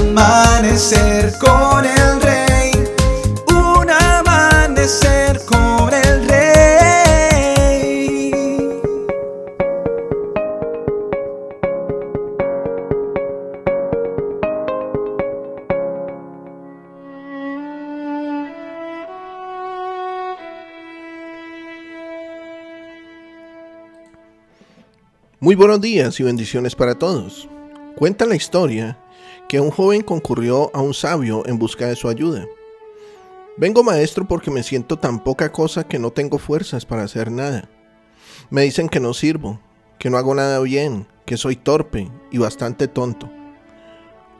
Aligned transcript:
amanecer 0.00 1.32
con 1.38 1.84
el 1.84 2.22
rey, 2.22 2.72
un 3.48 3.90
amanecer 3.90 5.40
con 5.44 5.92
el 5.92 6.28
rey. 6.28 6.40
Muy 25.40 25.54
buenos 25.54 25.80
días 25.80 26.18
y 26.20 26.22
bendiciones 26.22 26.74
para 26.74 26.94
todos. 26.94 27.48
Cuenta 27.96 28.24
la 28.24 28.34
historia 28.36 28.96
que 29.50 29.58
un 29.58 29.72
joven 29.72 30.02
concurrió 30.02 30.70
a 30.72 30.80
un 30.80 30.94
sabio 30.94 31.42
en 31.44 31.58
busca 31.58 31.88
de 31.88 31.96
su 31.96 32.08
ayuda. 32.08 32.46
Vengo 33.56 33.82
maestro 33.82 34.24
porque 34.28 34.48
me 34.48 34.62
siento 34.62 34.96
tan 34.96 35.24
poca 35.24 35.50
cosa 35.50 35.82
que 35.82 35.98
no 35.98 36.12
tengo 36.12 36.38
fuerzas 36.38 36.86
para 36.86 37.02
hacer 37.02 37.32
nada. 37.32 37.68
Me 38.48 38.62
dicen 38.62 38.88
que 38.88 39.00
no 39.00 39.12
sirvo, 39.12 39.58
que 39.98 40.08
no 40.08 40.18
hago 40.18 40.36
nada 40.36 40.60
bien, 40.60 41.08
que 41.26 41.36
soy 41.36 41.56
torpe 41.56 42.08
y 42.30 42.38
bastante 42.38 42.86
tonto. 42.86 43.28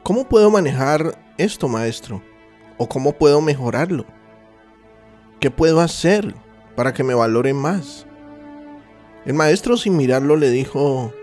¿Cómo 0.01 0.29
puedo 0.29 0.49
manejar 0.49 1.19
esto, 1.37 1.67
maestro? 1.67 2.23
¿O 2.77 2.87
cómo 2.87 3.11
puedo 3.11 3.41
mejorarlo? 3.41 4.05
¿Qué 5.41 5.51
puedo 5.51 5.81
hacer 5.81 6.33
para 6.77 6.93
que 6.93 7.03
me 7.03 7.15
valoren 7.15 7.57
más? 7.57 8.05
El 9.25 9.33
maestro 9.33 9.75
sin 9.75 9.97
mirarlo 9.97 10.37
le 10.37 10.51
dijo, 10.51 11.13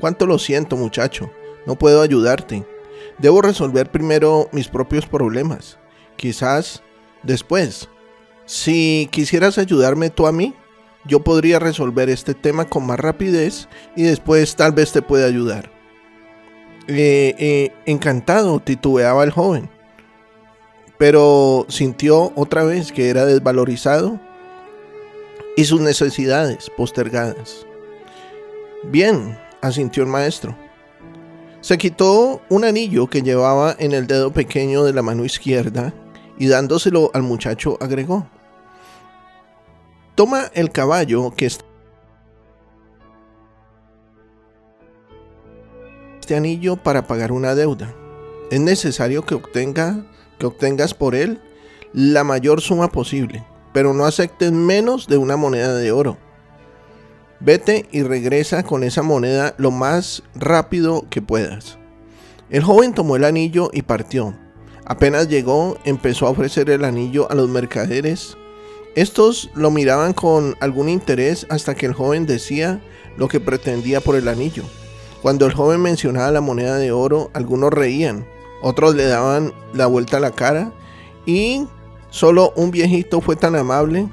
Cuánto 0.00 0.24
lo 0.24 0.38
siento 0.38 0.78
muchacho, 0.78 1.30
no 1.66 1.76
puedo 1.76 2.00
ayudarte. 2.00 2.64
Debo 3.18 3.42
resolver 3.42 3.90
primero 3.90 4.48
mis 4.52 4.68
propios 4.68 5.06
problemas. 5.06 5.78
Quizás 6.16 6.82
después. 7.22 7.88
Si 8.46 9.08
quisieras 9.10 9.58
ayudarme 9.58 10.10
tú 10.10 10.26
a 10.26 10.32
mí, 10.32 10.54
yo 11.06 11.20
podría 11.20 11.58
resolver 11.58 12.08
este 12.08 12.34
tema 12.34 12.66
con 12.66 12.86
más 12.86 12.98
rapidez 12.98 13.68
y 13.96 14.02
después 14.02 14.56
tal 14.56 14.72
vez 14.72 14.92
te 14.92 15.02
pueda 15.02 15.26
ayudar. 15.26 15.70
Eh, 16.86 17.34
eh, 17.38 17.72
encantado, 17.86 18.60
titubeaba 18.60 19.24
el 19.24 19.30
joven, 19.30 19.70
pero 20.98 21.64
sintió 21.68 22.32
otra 22.36 22.62
vez 22.64 22.92
que 22.92 23.08
era 23.08 23.24
desvalorizado 23.24 24.20
y 25.56 25.64
sus 25.64 25.80
necesidades 25.80 26.70
postergadas. 26.76 27.66
Bien, 28.82 29.38
asintió 29.62 30.02
el 30.02 30.10
maestro. 30.10 30.54
Se 31.64 31.78
quitó 31.78 32.42
un 32.50 32.66
anillo 32.66 33.06
que 33.06 33.22
llevaba 33.22 33.74
en 33.78 33.92
el 33.92 34.06
dedo 34.06 34.34
pequeño 34.34 34.84
de 34.84 34.92
la 34.92 35.00
mano 35.00 35.24
izquierda 35.24 35.94
y 36.36 36.48
dándoselo 36.48 37.10
al 37.14 37.22
muchacho 37.22 37.78
agregó, 37.80 38.28
Toma 40.14 40.50
el 40.52 40.70
caballo 40.70 41.30
que 41.34 41.46
está... 41.46 41.64
Este 46.20 46.36
anillo 46.36 46.76
para 46.76 47.06
pagar 47.06 47.32
una 47.32 47.54
deuda. 47.54 47.94
Es 48.50 48.60
necesario 48.60 49.24
que, 49.24 49.34
obtenga, 49.34 50.04
que 50.38 50.44
obtengas 50.44 50.92
por 50.92 51.14
él 51.14 51.40
la 51.94 52.24
mayor 52.24 52.60
suma 52.60 52.88
posible 52.88 53.42
pero 53.72 53.92
no 53.92 54.04
aceptes 54.04 54.52
menos 54.52 55.08
de 55.08 55.16
una 55.16 55.36
moneda 55.36 55.74
de 55.74 55.90
oro. 55.90 56.16
Vete 57.44 57.86
y 57.92 58.02
regresa 58.02 58.62
con 58.62 58.84
esa 58.84 59.02
moneda 59.02 59.54
lo 59.58 59.70
más 59.70 60.22
rápido 60.34 61.04
que 61.10 61.22
puedas. 61.22 61.78
El 62.50 62.62
joven 62.62 62.94
tomó 62.94 63.16
el 63.16 63.24
anillo 63.24 63.70
y 63.72 63.82
partió. 63.82 64.34
Apenas 64.86 65.28
llegó, 65.28 65.76
empezó 65.84 66.26
a 66.26 66.30
ofrecer 66.30 66.70
el 66.70 66.84
anillo 66.84 67.30
a 67.30 67.34
los 67.34 67.48
mercaderes. 67.48 68.36
Estos 68.94 69.50
lo 69.54 69.70
miraban 69.70 70.12
con 70.12 70.56
algún 70.60 70.88
interés 70.88 71.46
hasta 71.50 71.74
que 71.74 71.86
el 71.86 71.92
joven 71.92 72.26
decía 72.26 72.80
lo 73.16 73.28
que 73.28 73.40
pretendía 73.40 74.00
por 74.00 74.16
el 74.16 74.28
anillo. 74.28 74.62
Cuando 75.22 75.46
el 75.46 75.52
joven 75.52 75.80
mencionaba 75.80 76.30
la 76.30 76.40
moneda 76.40 76.76
de 76.76 76.92
oro, 76.92 77.30
algunos 77.34 77.72
reían, 77.72 78.26
otros 78.62 78.94
le 78.94 79.04
daban 79.04 79.52
la 79.72 79.86
vuelta 79.86 80.18
a 80.18 80.20
la 80.20 80.30
cara 80.30 80.72
y 81.26 81.66
Solo 82.14 82.52
un 82.54 82.70
viejito 82.70 83.20
fue 83.20 83.34
tan 83.34 83.56
amable, 83.56 84.08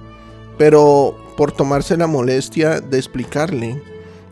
pero 0.58 1.16
por 1.42 1.52
tomarse 1.52 1.98
la 1.98 2.06
molestia 2.06 2.82
de 2.82 3.00
explicarle 3.00 3.82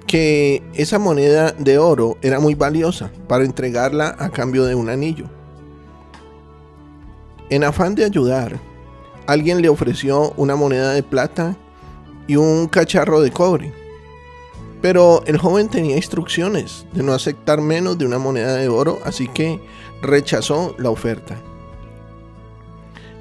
que 0.05 0.61
esa 0.75 0.99
moneda 0.99 1.53
de 1.53 1.79
oro 1.79 2.19
era 2.21 2.39
muy 2.39 2.53
valiosa 2.53 3.09
para 3.27 3.45
entregarla 3.45 4.15
a 4.19 4.29
cambio 4.29 4.65
de 4.65 4.75
un 4.75 4.91
anillo. 4.91 5.25
En 7.49 7.63
afán 7.63 7.95
de 7.95 8.05
ayudar, 8.05 8.59
alguien 9.25 9.59
le 9.59 9.69
ofreció 9.69 10.33
una 10.37 10.55
moneda 10.55 10.91
de 10.91 11.01
plata 11.01 11.57
y 12.27 12.35
un 12.35 12.67
cacharro 12.67 13.21
de 13.21 13.31
cobre. 13.31 13.73
Pero 14.79 15.23
el 15.25 15.39
joven 15.39 15.67
tenía 15.67 15.95
instrucciones 15.95 16.85
de 16.93 17.01
no 17.01 17.13
aceptar 17.13 17.59
menos 17.59 17.97
de 17.97 18.05
una 18.05 18.19
moneda 18.19 18.53
de 18.53 18.69
oro, 18.69 18.99
así 19.03 19.27
que 19.27 19.59
rechazó 20.03 20.75
la 20.77 20.91
oferta. 20.91 21.41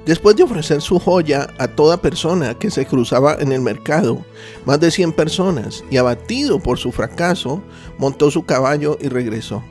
Después 0.09 0.35
de 0.35 0.41
ofrecer 0.41 0.81
su 0.81 0.97
joya 0.97 1.53
a 1.59 1.67
toda 1.67 2.01
persona 2.01 2.55
que 2.55 2.71
se 2.71 2.87
cruzaba 2.87 3.37
en 3.39 3.51
el 3.51 3.61
mercado, 3.61 4.25
más 4.65 4.79
de 4.79 4.89
100 4.89 5.11
personas, 5.11 5.83
y 5.91 5.97
abatido 5.97 6.57
por 6.57 6.79
su 6.79 6.91
fracaso, 6.91 7.61
montó 7.99 8.31
su 8.31 8.43
caballo 8.43 8.97
y 8.99 9.07
regresó. 9.07 9.63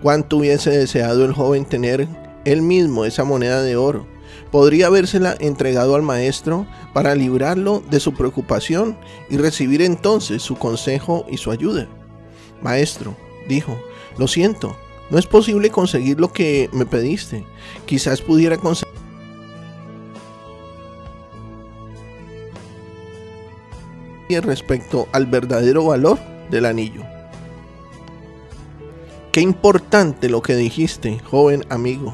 Cuánto 0.00 0.36
hubiese 0.36 0.70
deseado 0.70 1.24
el 1.24 1.32
joven 1.32 1.64
tener 1.64 2.06
él 2.44 2.62
mismo 2.62 3.04
esa 3.04 3.24
moneda 3.24 3.62
de 3.62 3.74
oro. 3.74 4.06
Podría 4.52 4.86
habérsela 4.86 5.34
entregado 5.40 5.96
al 5.96 6.02
maestro 6.02 6.64
para 6.94 7.16
librarlo 7.16 7.82
de 7.90 7.98
su 7.98 8.14
preocupación 8.14 8.96
y 9.28 9.38
recibir 9.38 9.82
entonces 9.82 10.40
su 10.40 10.54
consejo 10.54 11.26
y 11.28 11.38
su 11.38 11.50
ayuda. 11.50 11.88
Maestro, 12.62 13.16
dijo, 13.48 13.76
lo 14.18 14.28
siento, 14.28 14.76
no 15.10 15.18
es 15.18 15.26
posible 15.26 15.70
conseguir 15.70 16.20
lo 16.20 16.32
que 16.32 16.68
me 16.72 16.86
pediste. 16.86 17.44
Quizás 17.86 18.20
pudiera 18.20 18.56
conseguir 18.56 18.85
respecto 24.28 25.08
al 25.12 25.26
verdadero 25.26 25.84
valor 25.84 26.18
del 26.50 26.66
anillo. 26.66 27.02
Qué 29.32 29.40
importante 29.40 30.28
lo 30.28 30.42
que 30.42 30.56
dijiste, 30.56 31.18
joven 31.18 31.64
amigo, 31.68 32.12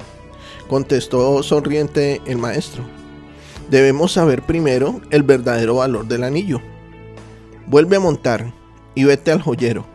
contestó 0.69 1.43
sonriente 1.43 2.21
el 2.27 2.39
maestro. 2.39 2.83
Debemos 3.71 4.12
saber 4.12 4.43
primero 4.43 5.00
el 5.11 5.23
verdadero 5.23 5.77
valor 5.77 6.06
del 6.06 6.25
anillo. 6.25 6.61
Vuelve 7.67 7.97
a 7.97 8.00
montar 8.00 8.53
y 8.94 9.05
vete 9.05 9.31
al 9.31 9.41
joyero. 9.41 9.87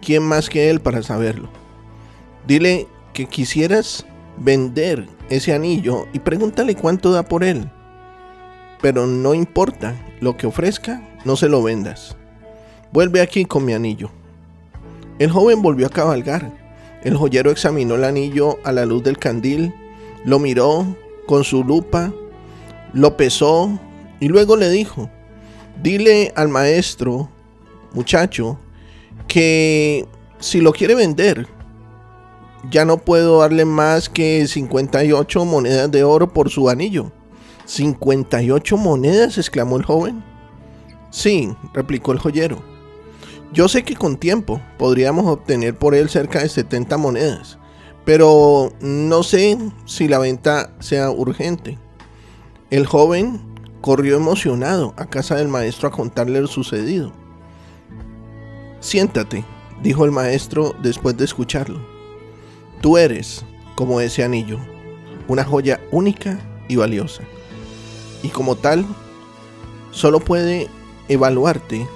¿Quién 0.00 0.22
más 0.22 0.48
que 0.48 0.70
él 0.70 0.80
para 0.80 1.02
saberlo? 1.02 1.50
Dile 2.46 2.88
que 3.12 3.26
quisieras 3.26 4.06
vender 4.38 5.06
ese 5.28 5.52
anillo 5.52 6.06
y 6.12 6.20
pregúntale 6.20 6.74
cuánto 6.74 7.12
da 7.12 7.22
por 7.22 7.44
él. 7.44 7.70
Pero 8.80 9.06
no 9.06 9.34
importa 9.34 9.94
lo 10.20 10.36
que 10.36 10.46
ofrezca, 10.46 11.02
no 11.24 11.36
se 11.36 11.48
lo 11.48 11.62
vendas. 11.62 12.16
Vuelve 12.92 13.20
aquí 13.20 13.44
con 13.44 13.64
mi 13.64 13.72
anillo. 13.72 14.10
El 15.18 15.30
joven 15.30 15.62
volvió 15.62 15.86
a 15.86 15.90
cabalgar. 15.90 16.50
El 17.02 17.16
joyero 17.16 17.50
examinó 17.50 17.94
el 17.94 18.04
anillo 18.04 18.58
a 18.64 18.72
la 18.72 18.84
luz 18.84 19.02
del 19.02 19.18
candil, 19.18 19.74
lo 20.24 20.38
miró 20.38 20.86
con 21.26 21.44
su 21.44 21.64
lupa, 21.64 22.12
lo 22.92 23.16
pesó 23.16 23.78
y 24.18 24.28
luego 24.28 24.56
le 24.56 24.68
dijo, 24.68 25.08
dile 25.82 26.32
al 26.36 26.48
maestro, 26.48 27.30
muchacho, 27.92 28.58
que 29.28 30.06
si 30.40 30.60
lo 30.60 30.72
quiere 30.72 30.94
vender, 30.94 31.46
ya 32.70 32.84
no 32.84 32.98
puedo 32.98 33.40
darle 33.40 33.64
más 33.64 34.08
que 34.08 34.46
58 34.46 35.44
monedas 35.44 35.90
de 35.90 36.04
oro 36.04 36.32
por 36.32 36.50
su 36.50 36.68
anillo. 36.68 37.12
¿58 37.66 38.76
monedas? 38.76 39.38
exclamó 39.38 39.76
el 39.76 39.84
joven. 39.84 40.29
Sí, 41.10 41.54
replicó 41.72 42.12
el 42.12 42.18
joyero. 42.18 42.62
Yo 43.52 43.68
sé 43.68 43.82
que 43.82 43.96
con 43.96 44.16
tiempo 44.16 44.60
podríamos 44.78 45.26
obtener 45.26 45.76
por 45.76 45.94
él 45.94 46.08
cerca 46.08 46.40
de 46.40 46.48
70 46.48 46.96
monedas, 46.96 47.58
pero 48.04 48.72
no 48.80 49.22
sé 49.24 49.58
si 49.86 50.06
la 50.06 50.18
venta 50.18 50.72
sea 50.78 51.10
urgente. 51.10 51.76
El 52.70 52.86
joven 52.86 53.40
corrió 53.80 54.16
emocionado 54.16 54.94
a 54.96 55.06
casa 55.06 55.34
del 55.34 55.48
maestro 55.48 55.88
a 55.88 55.90
contarle 55.90 56.40
lo 56.40 56.46
sucedido. 56.46 57.12
Siéntate, 58.78 59.44
dijo 59.82 60.04
el 60.04 60.12
maestro 60.12 60.74
después 60.80 61.16
de 61.16 61.24
escucharlo. 61.24 61.80
Tú 62.80 62.96
eres, 62.96 63.44
como 63.74 64.00
ese 64.00 64.22
anillo, 64.22 64.58
una 65.26 65.44
joya 65.44 65.80
única 65.90 66.38
y 66.68 66.76
valiosa. 66.76 67.24
Y 68.22 68.28
como 68.28 68.54
tal, 68.54 68.86
solo 69.90 70.20
puede 70.20 70.68
evaluarte 71.10 71.86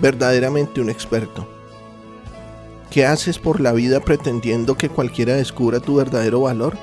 verdaderamente 0.00 0.80
un 0.80 0.90
experto. 0.90 1.48
¿Qué 2.90 3.06
haces 3.06 3.38
por 3.38 3.60
la 3.60 3.72
vida 3.72 4.00
pretendiendo 4.00 4.76
que 4.76 4.88
cualquiera 4.88 5.36
descubra 5.36 5.78
tu 5.80 5.94
verdadero 5.94 6.40
valor? 6.40 6.76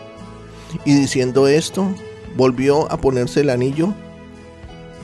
Y 0.86 0.95
diciendo 0.95 1.48
esto, 1.48 1.94
volvió 2.36 2.92
a 2.92 2.98
ponerse 2.98 3.42
el 3.42 3.50
anillo 3.50 3.94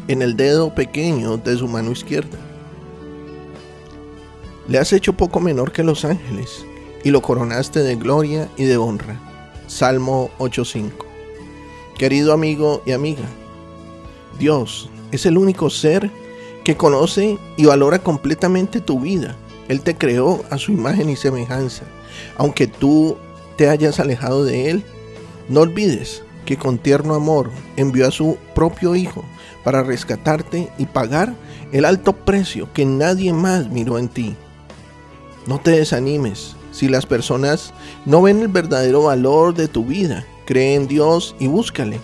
en 0.08 0.22
el 0.22 0.38
dedo 0.38 0.74
pequeño 0.74 1.38
de 1.38 1.58
su 1.58 1.68
mano 1.68 1.92
izquierda. 1.92 2.38
Le 4.68 4.78
has 4.78 4.94
hecho 4.94 5.14
poco 5.14 5.40
menor 5.42 5.72
que 5.72 5.84
los 5.84 6.06
ángeles 6.06 6.66
y 7.04 7.12
lo 7.12 7.22
coronaste 7.22 7.82
de 7.82 7.96
gloria 7.96 8.48
y 8.58 8.64
de 8.64 8.78
honra. 8.78 9.20
Salmo 9.68 10.30
8.5. 10.40 10.92
Querido 11.98 12.32
amigo 12.32 12.82
y 12.86 12.94
amiga, 12.94 13.26
Dios 14.40 14.90
es 15.12 15.26
el 15.26 15.38
único 15.38 15.70
ser 15.70 16.10
que 16.64 16.78
conoce 16.78 17.38
y 17.58 17.66
valora 17.66 18.00
completamente 18.00 18.82
tu 18.82 19.00
vida, 19.00 19.36
Él 19.68 19.82
te 19.82 19.96
creó 19.96 20.44
a 20.50 20.58
su 20.58 20.72
imagen 20.72 21.10
y 21.10 21.16
semejanza. 21.16 21.84
Aunque 22.38 22.68
tú 22.68 23.18
te 23.58 23.70
hayas 23.70 24.00
alejado 24.00 24.44
de 24.44 24.70
Él, 24.70 24.84
no 25.50 25.62
olvides 25.62 26.24
que 26.46 26.58
con 26.58 26.78
tierno 26.78 27.14
amor 27.14 27.52
envió 27.78 28.08
a 28.08 28.12
su 28.12 28.38
propio 28.56 28.96
Hijo 28.96 29.24
para 29.64 29.84
rescatarte 29.84 30.70
y 30.78 30.86
pagar 30.86 31.36
el 31.72 31.86
alto 31.86 32.14
precio 32.14 32.68
que 32.74 32.86
nadie 32.86 33.34
más 33.34 33.70
miró 33.70 33.98
en 33.98 34.10
ti. 34.10 34.36
No 35.48 35.60
te 35.60 35.72
desanimes 35.72 36.56
si 36.72 36.88
las 36.88 37.06
personas 37.06 37.74
no 38.06 38.22
ven 38.22 38.42
el 38.42 38.48
verdadero 38.48 39.04
valor 39.04 39.54
de 39.54 39.68
tu 39.68 39.86
vida. 39.86 40.26
Cree 40.46 40.76
en 40.76 40.88
Dios 40.88 41.36
y 41.40 41.48
búscale. 41.48 42.00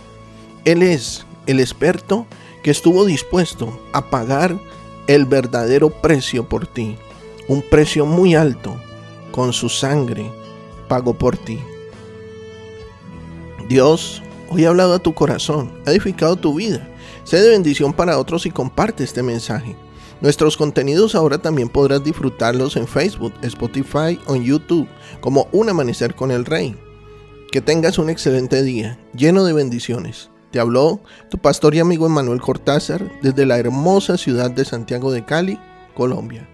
Él 0.66 0.84
es 0.84 1.26
el 1.46 1.60
experto 1.60 2.26
que 2.68 2.72
estuvo 2.72 3.06
dispuesto 3.06 3.80
a 3.94 4.10
pagar 4.10 4.60
el 5.08 5.24
verdadero 5.24 5.90
precio 5.90 6.50
por 6.50 6.68
ti. 6.68 6.98
Un 7.48 7.62
precio 7.62 8.06
muy 8.06 8.36
alto. 8.36 8.76
Con 9.32 9.54
su 9.54 9.70
sangre 9.70 10.30
pagó 10.90 11.14
por 11.14 11.38
ti. 11.38 11.62
Dios 13.70 14.22
hoy 14.50 14.66
ha 14.66 14.68
hablado 14.68 14.96
a 14.96 15.00
tu 15.00 15.14
corazón, 15.14 15.82
ha 15.86 15.92
edificado 15.92 16.36
tu 16.36 16.56
vida. 16.56 16.86
Sé 17.24 17.40
de 17.40 17.52
bendición 17.52 17.94
para 17.94 18.20
otros 18.20 18.46
y 18.46 18.52
comparte 18.52 19.06
este 19.06 19.24
mensaje. 19.24 19.78
Nuestros 20.20 20.58
contenidos 20.58 21.16
ahora 21.16 21.38
también 21.38 21.70
podrás 21.70 22.04
disfrutarlos 22.04 22.76
en 22.76 22.86
Facebook, 22.86 23.32
Spotify 23.44 24.20
o 24.26 24.36
en 24.36 24.44
YouTube 24.44 24.90
como 25.22 25.48
Un 25.54 25.70
Amanecer 25.70 26.16
con 26.16 26.32
el 26.32 26.44
Rey. 26.44 26.76
Que 27.50 27.62
tengas 27.62 27.98
un 27.98 28.10
excelente 28.10 28.62
día, 28.62 29.00
lleno 29.14 29.46
de 29.46 29.54
bendiciones. 29.54 30.32
Te 30.58 30.62
habló 30.62 31.02
tu 31.30 31.38
pastor 31.38 31.76
y 31.76 31.80
amigo 31.80 32.08
Emanuel 32.08 32.42
Cortázar 32.42 33.12
desde 33.22 33.46
la 33.46 33.60
hermosa 33.60 34.18
ciudad 34.18 34.50
de 34.50 34.66
Santiago 34.66 35.12
de 35.12 35.24
Cali, 35.24 35.60
Colombia. 35.94 36.50